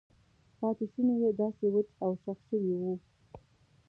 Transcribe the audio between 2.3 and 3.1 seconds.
شوي وو.